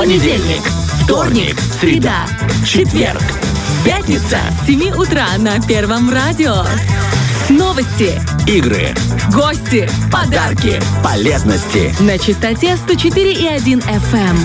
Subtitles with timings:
[0.00, 0.62] Понедельник,
[1.04, 2.24] вторник, среда,
[2.64, 3.20] четверг,
[3.84, 4.38] пятница.
[4.62, 6.64] С 7 утра на Первом радио.
[7.50, 8.94] Новости, Игры,
[9.30, 11.94] гости, подарки, полезности.
[12.00, 14.38] на частоте 104,1 FM.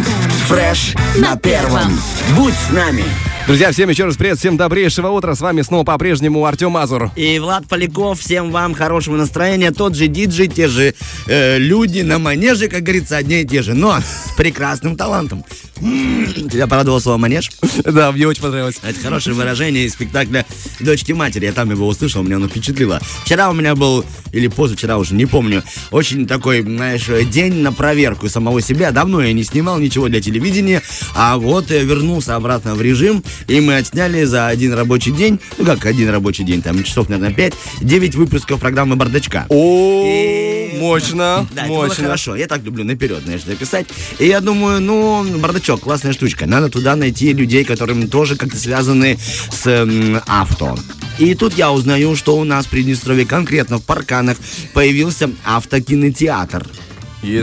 [0.49, 1.97] Фреш на первом.
[2.35, 3.06] Будь с нами.
[3.47, 5.35] Друзья, всем еще раз привет, всем добрейшего утра.
[5.35, 7.11] С вами снова по-прежнему Артем Мазур.
[7.15, 9.69] И Влад Поляков, всем вам хорошего настроения.
[9.69, 10.96] Тот же диджей, те же
[11.28, 15.46] э, люди на манеже, как говорится, одни и те же, но с прекрасным талантом.
[15.76, 17.52] Тебя порадовало слово манеж?
[17.84, 18.79] Да, мне очень понравилось.
[18.81, 20.45] Это хорошее выражение из спектакля
[20.79, 21.45] «Дочки матери».
[21.45, 22.99] Я там его услышал, меня оно впечатлило.
[23.23, 28.29] Вчера у меня был, или позавчера уже, не помню, очень такой, знаешь, день на проверку
[28.29, 28.91] самого себя.
[28.91, 30.81] Давно я не снимал ничего для телевидения,
[31.15, 35.65] а вот э, вернулся обратно в режим, и мы отсняли за один рабочий день, ну
[35.65, 39.45] как один рабочий день, там часов, наверное, 5, 9 выпусков программы «Бардачка».
[39.49, 42.03] О, мощно, Да, это было мощно.
[42.03, 42.35] хорошо.
[42.35, 43.88] Я так люблю наперед, знаешь, записать.
[44.20, 46.45] И я думаю, ну, бардачок, классная штучка.
[46.45, 49.18] Надо туда найти людей, которым тоже как-то связаны
[49.51, 50.77] с м, авто.
[51.18, 54.37] И тут я узнаю, что у нас в Приднестровье, конкретно в Парканах,
[54.73, 56.68] появился автокинотеатр.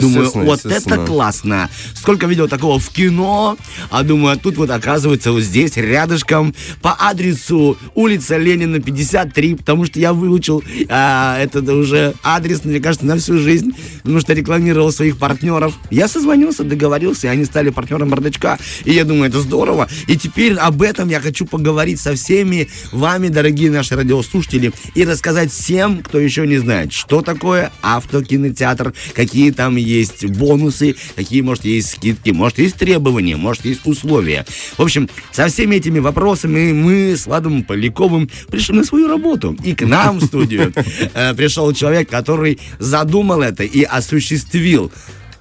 [0.01, 1.71] Думаю, вот это классно.
[1.95, 3.57] Сколько видел такого в кино,
[3.91, 9.85] а думаю, а тут вот оказывается вот здесь, рядышком, по адресу улица Ленина, 53, потому
[9.87, 13.73] что я выучил а, этот уже адрес, мне кажется, на всю жизнь,
[14.03, 15.75] потому что рекламировал своих партнеров.
[15.91, 19.89] Я созвонился, договорился, и они стали партнером бардачка, и я думаю, это здорово.
[20.07, 25.53] И теперь об этом я хочу поговорить со всеми вами, дорогие наши радиослушатели, и рассказать
[25.53, 31.93] всем, кто еще не знает, что такое автокинотеатр, какие там есть бонусы, какие, может, есть
[31.93, 34.45] скидки, может, есть требования, может, есть условия.
[34.77, 39.57] В общем, со всеми этими вопросами мы с Владом Поляковым пришли на свою работу.
[39.65, 40.73] И к нам в студию
[41.15, 44.93] э, пришел человек, который задумал это и осуществил.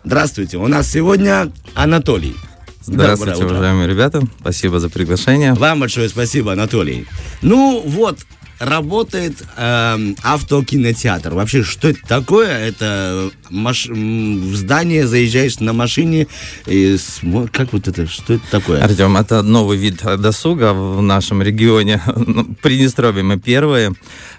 [0.04, 2.36] Здравствуйте, у нас сегодня Анатолий.
[2.84, 4.22] Здравствуйте, уважаемые ребята.
[4.40, 5.54] Спасибо за приглашение.
[5.54, 7.06] Вам большое спасибо, Анатолий.
[7.42, 8.20] Ну вот,
[8.62, 11.34] работает эм, автокинотеатр.
[11.34, 12.50] Вообще, что это такое?
[12.68, 16.28] Это маш- в здание заезжаешь на машине
[16.68, 18.08] и смо- как вот это?
[18.08, 18.84] Что это такое?
[18.84, 22.02] Артем, это новый вид досуга в нашем регионе.
[22.32, 23.94] Ну, Приднестровье мы первые.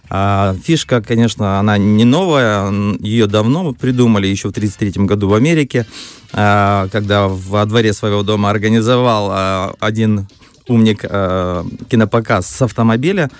[0.09, 2.71] А, Фишка, конечно, она не новая,
[3.01, 5.87] ее давно придумали, еще в 1933 году в Америке,
[6.33, 10.27] а, когда во дворе своего дома организовал а, один
[10.69, 13.31] умник а, кинопоказ с автомобиля.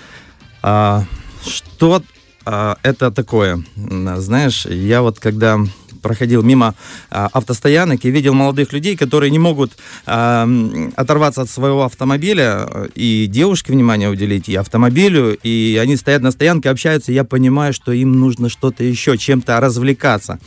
[0.63, 1.03] А,
[1.45, 2.01] Что
[2.45, 3.63] а, это такое?
[3.75, 5.59] Знаешь, я вот когда
[6.01, 6.75] проходил мимо
[7.09, 9.73] а, автостоянок и видел молодых людей, которые не могут
[10.05, 10.47] а,
[10.95, 16.31] оторваться от своего автомобиля э, и девушке внимание уделить, и автомобилю, и они стоят на
[16.31, 20.39] стоянке, общаются, и я понимаю, что им нужно что-то еще, чем-то развлекаться.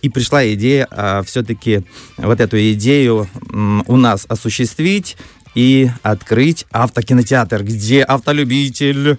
[0.00, 0.86] И пришла идея
[1.24, 1.82] все-таки
[2.18, 5.16] вот эту идею м, у нас осуществить
[5.58, 9.18] и открыть автокинотеатр, где автолюбитель,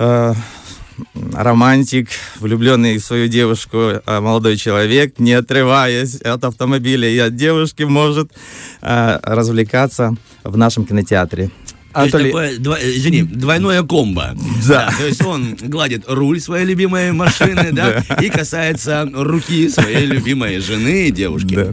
[0.00, 0.34] э,
[1.32, 2.08] романтик,
[2.40, 8.32] влюбленный в свою девушку э, молодой человек, не отрываясь от автомобиля и от девушки, может
[8.82, 11.48] э, развлекаться в нашем кинотеатре.
[11.92, 14.36] То есть Анатолий, такое, э, извини, двойное комбо.
[14.66, 14.92] Да.
[14.98, 21.06] То есть он гладит руль своей любимой машины, да, и касается руки своей любимой жены
[21.06, 21.54] и девушки.
[21.54, 21.72] Да.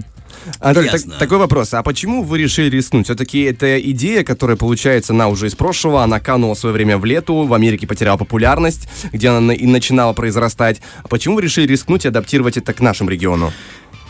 [0.59, 1.73] Анатолий, так- такой вопрос.
[1.73, 3.05] А почему вы решили рискнуть?
[3.05, 7.05] Все-таки это идея, которая, получается, она уже из прошлого, она канула в свое время в
[7.05, 10.81] лету, в Америке потеряла популярность, где она на- и начинала произрастать.
[11.03, 13.51] А почему вы решили рискнуть и адаптировать это к нашему региону?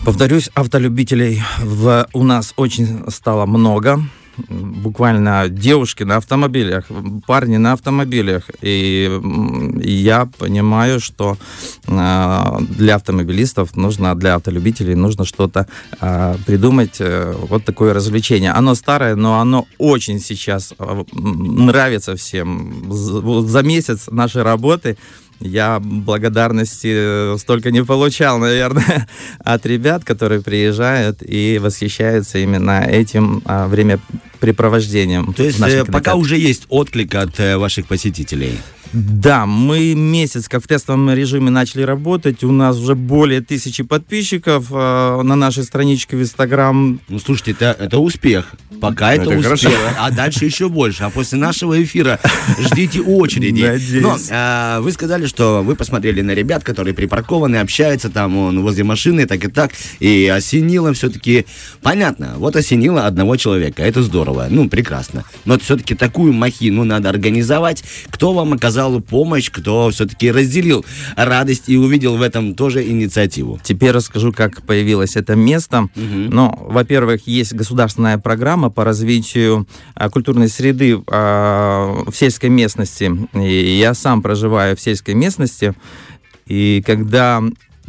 [0.04, 4.02] Повторюсь, автолюбителей в, у нас очень стало много.
[4.50, 6.86] Буквально девушки на автомобилях,
[7.26, 8.50] парни на автомобилях.
[8.62, 9.10] И,
[9.82, 11.38] я понимаю, что
[11.88, 15.68] э, для автомобилистов нужно, для автолюбителей нужно что-то
[16.02, 18.52] э, придумать, э, вот такое развлечение.
[18.52, 21.06] Оно старое, но оно очень сейчас м,
[21.66, 22.92] нравится всем.
[22.92, 24.98] За месяц нашей работы
[25.40, 29.08] я благодарности э, столько не получал, наверное,
[29.40, 35.34] от ребят, которые приезжают и восхищаются именно этим а, времяпрепровождением.
[35.34, 38.60] То есть э, пока уже есть отклик от э, ваших посетителей.
[38.94, 42.44] Да, мы месяц как в тестовом режиме начали работать.
[42.44, 47.00] У нас уже более тысячи подписчиков э, на нашей страничке в Инстаграм.
[47.08, 48.54] Ну, слушайте, это, это успех.
[48.80, 49.46] Пока это, Это успех.
[49.46, 49.70] хорошо.
[50.00, 51.04] А дальше еще больше.
[51.04, 52.20] А после нашего эфира
[52.60, 53.64] ждите очереди.
[53.64, 54.02] Надеюсь.
[54.02, 58.84] Но э, вы сказали, что вы посмотрели на ребят, которые припаркованы, общаются там он, возле
[58.84, 59.72] машины, так и так.
[60.00, 61.46] И осенило все-таки...
[61.82, 63.84] Понятно, вот осенило одного человека.
[63.84, 64.48] Это здорово.
[64.50, 65.24] Ну, прекрасно.
[65.46, 67.84] Но все-таки такую махину надо организовать.
[68.10, 70.86] Кто вам оказал оказал помощь, кто все-таки разделил
[71.16, 73.58] радость и увидел в этом тоже инициативу.
[73.64, 75.88] Теперь расскажу, как появилось это место.
[75.96, 83.12] Ну, во-первых, есть государственная программа по развитию а, культурной среды а, в сельской местности.
[83.34, 85.74] И я сам проживаю в сельской местности.
[86.46, 87.42] И когда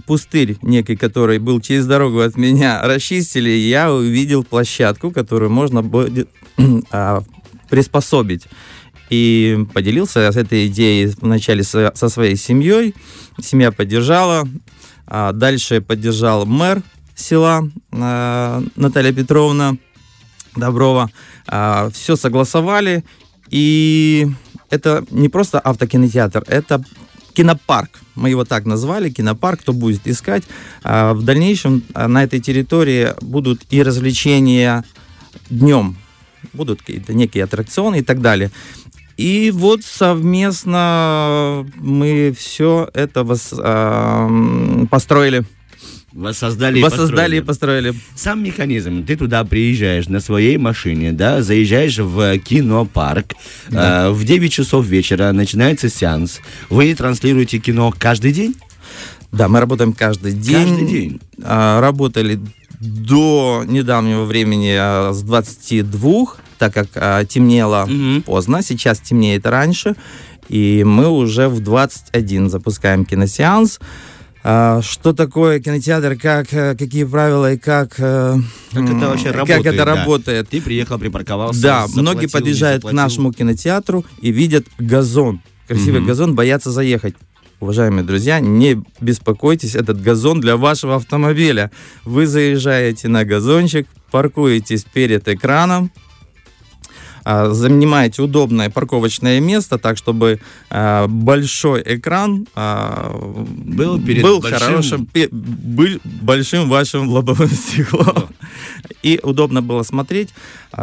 [0.06, 6.28] пустырь некий, который был через дорогу от меня, расчистили, я увидел площадку, которую можно будет
[6.92, 7.22] а,
[7.68, 8.46] приспособить.
[9.10, 12.94] И поделился с этой идеей вначале со, со своей семьей.
[13.40, 14.48] Семья поддержала.
[15.06, 16.82] А дальше поддержал мэр
[17.14, 19.76] села а, Наталья Петровна
[20.56, 21.10] Доброва.
[21.46, 23.04] А, все согласовали.
[23.48, 24.26] И
[24.70, 26.84] это не просто автокинотеатр, это
[27.34, 28.00] кинопарк.
[28.16, 30.42] Мы его так назвали, кинопарк, кто будет искать.
[30.82, 34.84] В дальнейшем на этой территории будут и развлечения
[35.50, 35.96] днем,
[36.52, 38.50] будут какие-то некие аттракционы и так далее.
[39.16, 44.28] И вот совместно мы все это вос, а,
[44.90, 45.44] построили.
[46.12, 47.90] Воссоздали, и Воссоздали и построили.
[47.90, 47.94] построили.
[48.14, 49.04] Сам механизм.
[49.04, 53.34] Ты туда приезжаешь на своей машине, да, заезжаешь в кинопарк.
[53.70, 56.40] э, в 9 часов вечера начинается сеанс.
[56.70, 58.54] Вы транслируете кино каждый день?
[59.30, 60.54] Да, мы работаем каждый день.
[60.66, 61.20] Каждый день.
[61.42, 62.40] А, Работали
[62.86, 66.24] до недавнего времени а, с 22,
[66.58, 68.22] так как а, темнело Мгм.
[68.22, 69.96] поздно, сейчас темнеет раньше,
[70.48, 73.80] и мы уже в 21 запускаем киносеанс.
[74.48, 78.36] А, Что такое кинотеатр, как, э, какие правила и как, э,
[78.72, 79.66] Как это вообще как работает?
[79.66, 79.84] это да?
[79.96, 80.48] работает.
[80.48, 81.60] Ты приехал, припарковался.
[81.60, 85.40] Да, заплатил, многие подъезжают к нашему кинотеатру и видят газон.
[85.66, 86.08] Красивый Мгм.
[86.08, 87.16] газон, боятся заехать.
[87.60, 91.70] Уважаемые друзья, не беспокойтесь, этот газон для вашего автомобиля.
[92.04, 95.90] Вы заезжаете на газончик, паркуетесь перед экраном,
[97.24, 100.38] а, занимаете удобное парковочное место, так чтобы
[100.68, 103.16] а, большой экран а,
[103.48, 108.28] Был перед был большим- хорошим, пе- был большим вашим лобовым стеклом.
[109.02, 110.28] И удобно было смотреть.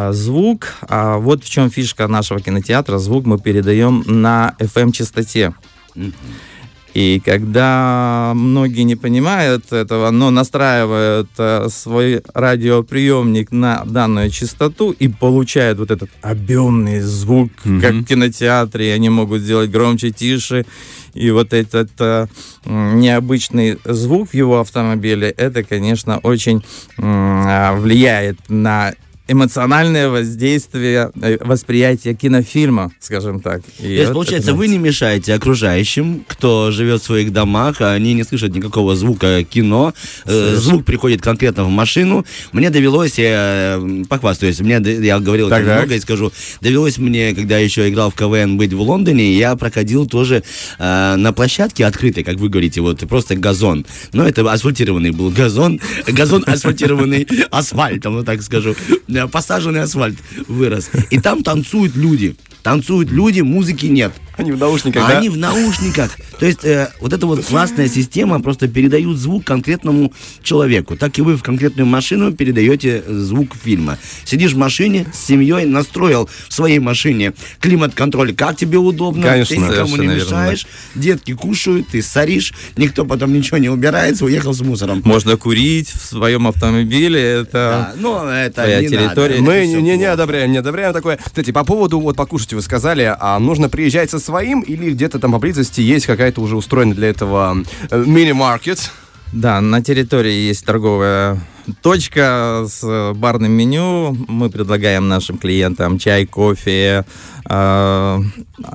[0.09, 5.53] Звук, вот в чем фишка нашего кинотеатра, звук мы передаем на FM-частоте.
[5.95, 6.13] Мгм.
[6.94, 15.07] И когда многие не понимают этого, но настраивают э, свой радиоприемник на данную частоту и
[15.07, 17.81] получают вот этот объемный звук, Мгм.
[17.81, 20.66] как в кинотеатре, они могут сделать громче, тише.
[21.16, 22.28] И вот этот э,
[22.66, 26.63] необычный звук в его автомобиле, это, конечно, очень
[26.98, 28.94] а, влияет на
[29.27, 33.61] эмоциональное воздействие, э, восприятие кинофильма, скажем так.
[33.79, 37.79] И То есть, вот получается, это вы не мешаете окружающим, кто живет в своих домах,
[37.79, 39.93] а они не слышат никакого звука кино.
[40.25, 42.25] Э, Звук приходит конкретно в машину.
[42.51, 45.77] Мне довелось, я э, похвастаюсь, мне, я говорил Так, так.
[45.77, 50.05] много и скажу, довелось мне, когда еще играл в КВН, быть в Лондоне, я проходил
[50.05, 50.43] тоже
[50.79, 53.85] э, на площадке открытой, как вы говорите, вот просто газон.
[54.11, 58.75] Но это асфальтированный был газон, газон асфальтированный асфальтом, вот так скажу.
[59.31, 60.18] Посаженный асфальт
[60.48, 60.89] вырос.
[61.10, 62.36] И там танцуют люди.
[62.62, 64.13] Танцуют люди, музыки нет.
[64.38, 65.18] Они в наушниках, А да?
[65.19, 66.18] они в наушниках.
[66.39, 70.95] То есть э, вот эта вот классная система просто передают звук конкретному человеку.
[70.95, 73.97] Так и вы в конкретную машину передаете звук фильма.
[74.25, 79.56] Сидишь в машине с семьей, настроил в своей машине климат-контроль, как тебе удобно, Конечно.
[79.56, 84.25] ты никому не Совершенно верно, мешаешь, детки кушают, ты соришь, никто потом ничего не убирается,
[84.25, 85.01] уехал с мусором.
[85.06, 87.94] Можно курить в своем автомобиле, это...
[87.94, 89.39] Да, но это Твоя не территория.
[89.39, 91.18] надо, Мы не, не, не одобряем, не одобряем такое.
[91.23, 95.31] Кстати, по поводу вот покушать вы сказали, а нужно приезжать со своим или где-то там
[95.31, 97.57] поблизости есть какая-то уже устроенная для этого
[97.89, 98.92] э, мини-маркет?
[99.33, 101.40] Да, на территории есть торговая
[101.81, 104.16] точка с э, барным меню.
[104.28, 107.04] Мы предлагаем нашим клиентам чай, кофе,
[107.49, 108.19] э,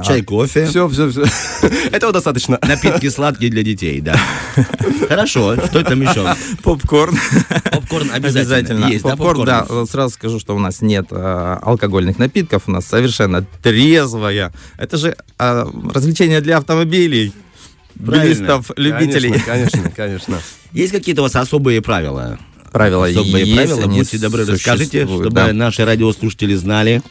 [0.04, 0.66] Чай, кофе.
[0.66, 1.24] Все, все, все.
[1.92, 2.58] Этого достаточно.
[2.66, 4.16] Напитки сладкие для детей, да.
[5.08, 6.26] Хорошо, что там еще?
[6.64, 7.16] попкорн.
[7.70, 8.86] Попкорн обязательно.
[8.86, 9.66] Есть, да, попкорн, да.
[9.86, 14.52] Сразу скажу, что у нас нет э, алкогольных напитков, у нас совершенно трезвая.
[14.76, 17.32] Это же э, развлечение для автомобилей.
[17.98, 19.30] Билистов, любителей.
[19.40, 20.38] Конечно, конечно, конечно.
[20.72, 22.38] Есть какие-то у вас особые правила?
[22.72, 25.52] Правила Особые есть, правила, будьте добры, расскажите, чтобы да.
[25.54, 27.02] наши радиослушатели знали.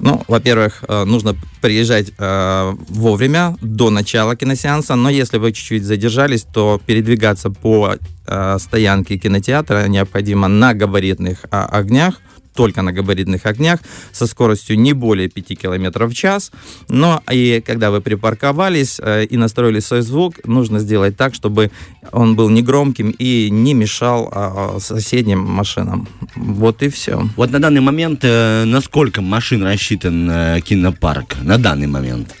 [0.00, 6.42] Ну, во-первых, э, нужно приезжать э, вовремя, до начала киносеанса, но если вы чуть-чуть задержались,
[6.42, 7.94] то передвигаться по
[8.26, 12.20] э, стоянке кинотеатра необходимо на габаритных а, огнях,
[12.54, 13.80] только на габаритных огнях,
[14.12, 16.52] со скоростью не более 5 км в час.
[16.88, 21.70] Но и когда вы припарковались э, и настроили свой звук, нужно сделать так, чтобы
[22.12, 26.08] он был не громким и не мешал а, а, соседним машинам.
[26.36, 27.28] Вот и все.
[27.36, 31.36] Вот на данный момент, э, на сколько машин рассчитан э, кинопарк?
[31.42, 32.34] На данный момент.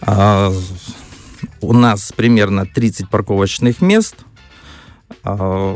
[0.00, 0.52] А,
[1.60, 4.16] у нас примерно 30 парковочных мест.
[5.22, 5.74] А,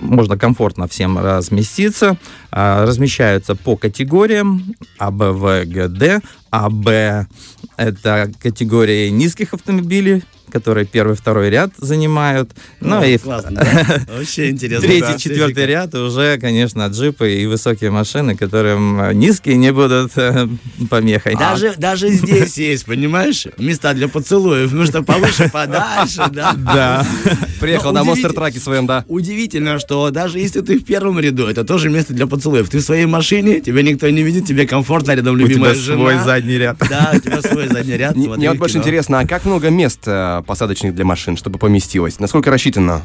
[0.00, 2.16] можно комфортно всем разместиться.
[2.50, 6.20] А, размещаются по категориям А, Б, В, Г, Д.
[6.50, 7.26] А, Б–
[7.76, 12.50] это категории низких автомобилей, которые первый, второй ряд занимают.
[12.80, 14.00] Ну О, и классно, да?
[14.16, 14.86] Вообще интересно.
[14.86, 15.18] Третий, да.
[15.18, 20.48] четвертый ряд уже, конечно, джипы и высокие машины, которым э, низкие не будут э,
[20.90, 21.34] помехой.
[21.36, 24.72] Даже, даже здесь есть, понимаешь, места для поцелуев.
[24.72, 26.52] Ну что повыше, подальше, да.
[26.56, 27.06] Да.
[27.60, 29.04] Приехал на удивительно- монстр-траке своем, да.
[29.08, 32.68] Удивительно, что даже если ты в первом ряду, это тоже место для поцелуев.
[32.68, 35.96] Ты в своей машине, тебя никто не видит, тебе комфортно, рядом У любимая тебя жена.
[35.98, 36.76] свой задний ряд.
[36.88, 38.14] Да, у тебя свой задний ряд.
[38.16, 38.84] Мне вот больше кино.
[38.84, 40.00] интересно, а как много мест
[40.40, 42.18] э, посадочных для машин, чтобы поместилось?
[42.20, 43.02] Насколько рассчитано?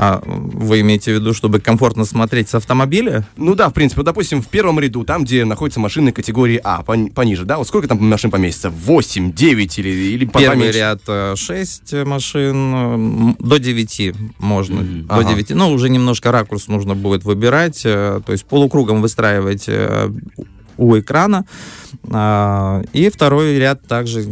[0.00, 3.26] А вы имеете в виду, чтобы комфортно смотреть с автомобиля?
[3.36, 6.82] Ну да, в принципе, вот, допустим, в первом ряду, там, где находятся машины категории А,
[6.86, 8.70] пон- пониже, да, вот сколько там машин поместится?
[8.70, 10.78] 8, 9 или, или Первый поменьше?
[10.78, 11.00] ряд
[11.36, 14.82] 6 машин, м, до 9 можно.
[14.84, 15.30] До Ага.
[15.30, 15.50] 9.
[15.50, 20.10] Ну, уже немножко ракурс нужно будет выбирать, э, то есть полукругом выстраивать э,
[20.76, 21.44] у экрана.
[22.10, 24.26] А, И второй ряд также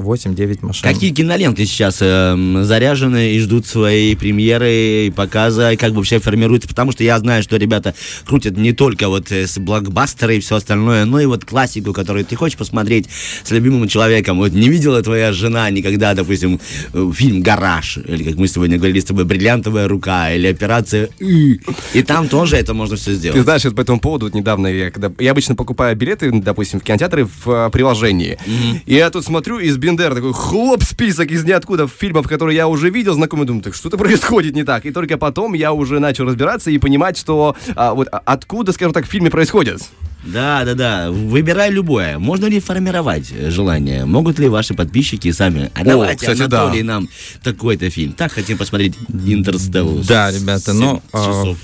[0.00, 0.82] 8-9 машин.
[0.82, 6.18] Какие киноленты сейчас эм, заряжены и ждут своей премьеры и показа, и как бы вообще
[6.18, 6.68] формируются?
[6.68, 10.56] Потому что я знаю, что ребята крутят не только вот э, с блокбастеры и все
[10.56, 13.08] остальное, но и вот классику, которую ты хочешь посмотреть
[13.44, 14.38] с любимым человеком.
[14.38, 16.60] Вот не видела твоя жена никогда, допустим,
[16.92, 21.60] э, фильм «Гараж», или как мы сегодня говорили с тобой, «Бриллиантовая рука», или «Операция И».
[21.94, 23.42] И там тоже это можно все Ты сделать.
[23.42, 26.84] знаешь, вот по этому поводу вот недавно я, когда, я обычно покупаю билеты, допустим, в
[26.84, 28.38] кинотеатры в э, приложении.
[28.86, 32.90] И я тут смотрю, из Бендера такой хлоп список из ниоткуда фильмов, которые я уже
[32.90, 34.84] видел, знакомый, думаю, так что-то происходит не так.
[34.84, 38.92] И только потом я уже начал разбираться и понимать, что а, вот а, откуда, скажем
[38.92, 39.82] так, в фильме происходит.
[40.24, 41.10] Да, да, да.
[41.12, 42.18] Выбирай любое.
[42.18, 44.06] Можно ли формировать э, желание?
[44.06, 45.70] Могут ли ваши подписчики сами?
[45.74, 46.62] А давайте, кстати, да.
[46.62, 47.08] Анатолий, нам
[47.44, 48.12] такой-то фильм.
[48.12, 50.04] Так хотим посмотреть Интерстеллар.
[50.04, 51.58] Да, ребята, ну, Семь а, часов.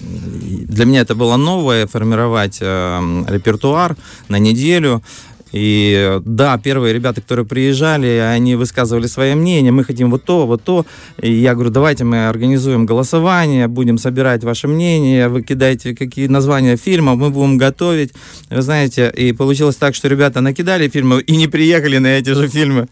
[0.00, 3.94] Для меня это было новое, формировать э, репертуар
[4.28, 5.02] на неделю.
[5.52, 10.62] И да, первые ребята, которые приезжали, они высказывали свое мнение, мы хотим вот то, вот
[10.62, 10.84] то.
[11.20, 16.76] И я говорю, давайте мы организуем голосование, будем собирать ваше мнение, вы кидайте какие названия
[16.76, 18.12] фильмов, мы будем готовить.
[18.50, 22.48] Вы знаете, и получилось так, что ребята накидали фильмы и не приехали на эти же
[22.48, 22.88] фильмы.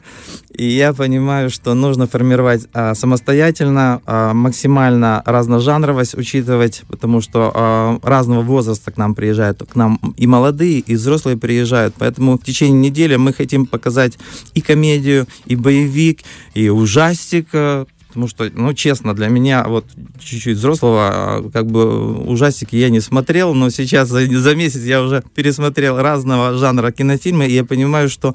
[0.57, 7.99] И я понимаю, что нужно формировать а, самостоятельно, а, максимально разножанровость учитывать, потому что а,
[8.03, 11.95] разного возраста к нам приезжают, к нам и молодые, и взрослые приезжают.
[11.99, 14.19] Поэтому течение недели мы хотим показать
[14.55, 16.21] и комедию, и боевик,
[16.55, 17.87] и ужастик, а,
[18.17, 19.85] Потому что, ну, честно, для меня вот
[20.19, 25.03] чуть-чуть взрослого, а, как бы ужастики я не смотрел, но сейчас за, за месяц я
[25.03, 28.35] уже пересмотрел разного жанра кинофильмы, и я понимаю, что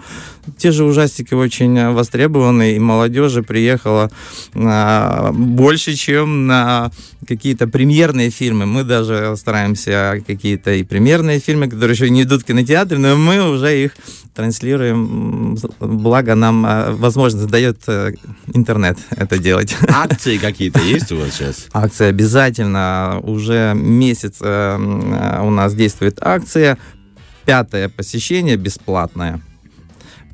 [0.55, 4.11] те же ужастики очень востребованы, и молодежи приехала
[4.53, 6.91] а, больше, чем на
[7.27, 8.67] какие-то премьерные фильмы.
[8.67, 13.49] Мы даже стараемся какие-то и премьерные фильмы, которые еще не идут в кинотеатре, но мы
[13.49, 13.93] уже их
[14.33, 18.13] транслируем, благо нам а, возможность дает э,
[18.53, 19.75] интернет это делать.
[19.87, 21.67] Акции какие-то есть у вас сейчас?
[21.73, 23.19] Акция обязательно.
[23.23, 26.77] Уже месяц э, э, у нас действует акция.
[27.45, 29.41] Пятое посещение бесплатное.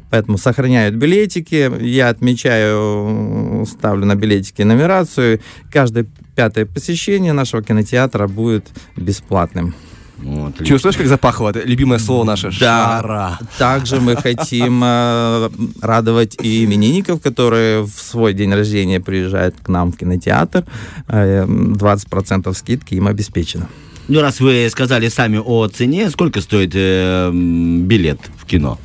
[0.10, 1.72] Поэтому сохраняют билетики.
[1.82, 5.42] Я отмечаю, ставлю на билетики нумерацию.
[5.72, 9.74] Каждое пятое посещение нашего кинотеатра будет бесплатным.
[10.18, 11.50] Вот, Чувствуешь, как запахло?
[11.50, 12.52] Это любимое слово наше.
[12.52, 13.40] Жара.
[13.58, 15.50] Также мы хотим э,
[15.82, 20.66] радовать и именинников, которые в свой день рождения приезжают к нам в кинотеатр.
[21.08, 23.68] Э, 20% скидки им обеспечено.
[24.08, 28.80] Ну, раз вы сказали сами о цене, сколько стоит э, билет в кино?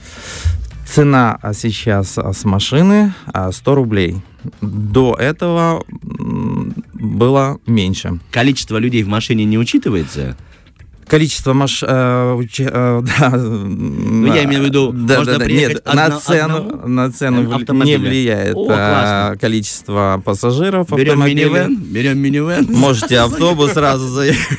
[0.85, 4.17] Цена сейчас а, с машины а, 100 рублей.
[4.61, 5.85] До этого
[6.93, 8.21] было меньше.
[8.31, 10.37] Количество людей в машине не учитывается?
[11.07, 11.83] Количество маш...
[11.83, 16.05] э, уча- э, да, Ну, я имею в виду, да, можно да, приехать нет, на
[16.07, 17.43] одно- цену, одному на цену
[17.85, 19.39] не влияет О, э, классно.
[19.41, 21.45] количество пассажиров Берем автомобиля.
[21.49, 22.67] минивэн, берем минивэн.
[22.71, 24.59] Можете автобус сразу заехать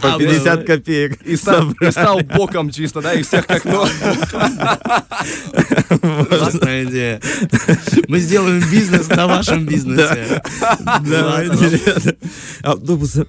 [0.00, 1.22] по 50 копеек.
[1.22, 3.84] И стал, и стал боком чисто, да, и всех как ну.
[6.28, 7.20] Классная идея.
[8.08, 10.42] Мы сделаем бизнес на вашем бизнесе.
[11.08, 12.16] Давайте.
[12.62, 13.26] Автобусы.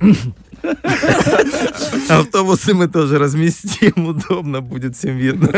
[2.09, 5.49] Автобусы мы тоже разместим, удобно будет всем видно.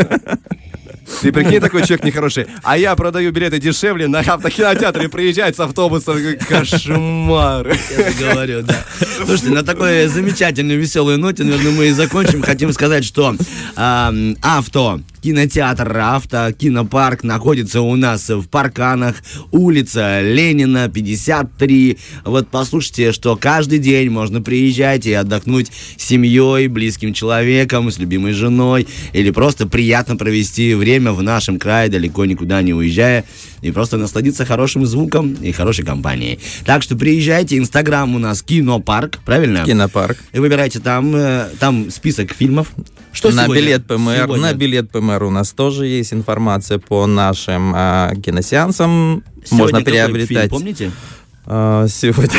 [1.22, 2.48] Ты прикинь, такой человек нехороший.
[2.64, 6.18] А я продаю билеты дешевле, на автокинотеатре приезжает с автобусом.
[6.48, 7.68] Кошмар.
[7.98, 8.84] Я же говорю, да.
[9.26, 12.42] Слушайте, на такой замечательной, веселой ноте, наверное, мы и закончим.
[12.42, 13.36] Хотим сказать, что
[13.76, 19.16] ам, авто кинотеатр «Рафта», кинопарк находится у нас в Парканах,
[19.52, 21.98] улица Ленина, 53.
[22.26, 28.34] Вот послушайте, что каждый день можно приезжать и отдохнуть с семьей, близким человеком, с любимой
[28.34, 33.26] женой, или просто приятно провести время в нашем крае, далеко никуда не уезжая,
[33.62, 36.40] и просто насладиться хорошим звуком и хорошей компанией.
[36.66, 39.66] Так что приезжайте, инстаграм у нас кинопарк, правильно?
[39.66, 40.18] Кинопарк.
[40.32, 42.72] И выбирайте там, э, там список фильмов.
[43.12, 43.64] Что на сегодня?
[43.64, 44.42] билет ПМР, Сегодня.
[44.44, 49.24] на билет ПМР у нас тоже есть информация по нашим а, киносеансам.
[49.46, 50.28] Сегодня Можно приобретать.
[50.28, 50.92] фильм, помните?
[51.50, 52.38] А, сегодня.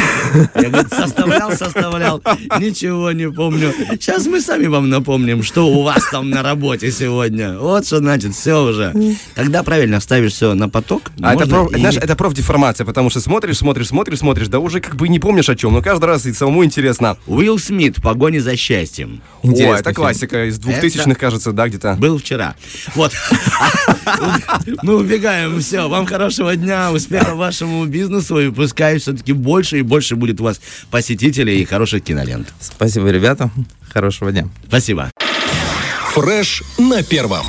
[0.54, 2.20] Я, говорит, составлял, составлял,
[2.58, 3.72] ничего не помню.
[3.92, 7.58] Сейчас мы сами вам напомним, что у вас там на работе сегодня.
[7.58, 8.92] Вот что значит, все уже.
[9.34, 13.20] Когда правильно ставишь все на поток, А это, проф, и- знаешь, это профдеформация, потому что
[13.20, 16.26] смотришь, смотришь, смотришь, смотришь, да уже как бы не помнишь о чем, но каждый раз
[16.26, 17.16] и самому интересно.
[17.26, 19.22] Уилл Смит в погоне за счастьем.
[19.42, 19.94] О, Интересный это фильм.
[19.94, 21.94] классика из 2000-х, кажется, да, где-то.
[21.94, 22.56] Был вчера.
[22.94, 23.12] Вот.
[24.82, 25.60] Мы убегаем.
[25.60, 25.88] Все.
[25.88, 28.38] Вам хорошего дня, успеха вашему бизнесу.
[28.38, 32.52] И пускай все-таки больше и больше будет у вас посетителей и хороших кинолент.
[32.61, 33.50] Спасибо, ребята.
[33.93, 34.49] Хорошего дня.
[34.69, 35.11] Спасибо.
[36.14, 37.47] Фреш на первом.